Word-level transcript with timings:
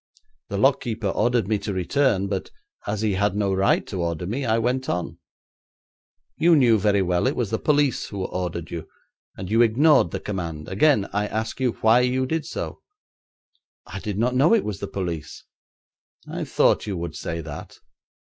'The 0.49 0.57
lock 0.57 0.81
keeper 0.81 1.09
ordered 1.09 1.47
me 1.47 1.59
to 1.59 1.71
return, 1.71 2.25
but 2.27 2.49
as 2.87 3.01
he 3.01 3.13
had 3.13 3.35
no 3.35 3.53
right 3.53 3.85
to 3.85 4.01
order 4.01 4.25
me, 4.25 4.45
I 4.45 4.57
went 4.57 4.89
on.' 4.89 5.19
'You 6.37 6.55
knew 6.55 6.79
very 6.79 7.03
well 7.03 7.27
it 7.27 7.35
was 7.35 7.51
the 7.51 7.59
police 7.59 8.07
who 8.07 8.25
ordered 8.25 8.71
you, 8.71 8.87
and 9.37 9.47
you 9.51 9.61
ignored 9.61 10.09
the 10.09 10.19
command. 10.19 10.67
Again 10.67 11.07
I 11.13 11.27
ask 11.27 11.59
you 11.59 11.73
why 11.81 11.99
you 11.99 12.25
did 12.25 12.47
so.' 12.47 12.81
'I 13.85 13.99
did 13.99 14.17
not 14.17 14.33
know 14.33 14.55
it 14.55 14.65
was 14.65 14.79
the 14.79 14.87
police.' 14.87 15.43
'I 16.27 16.45
thought 16.45 16.87
you 16.87 16.97
would 16.97 17.15
say 17.15 17.39
that. 17.41 17.77